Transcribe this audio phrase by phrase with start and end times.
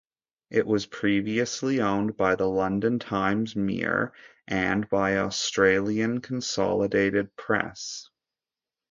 [0.49, 4.11] It was previously owned by the London Times Mirror,
[4.47, 8.09] and by Australian Consolidated Press.